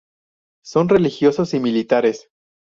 Son 0.65 0.89
religiosos 0.89 1.53
y 1.53 1.59
militares. 1.59 2.27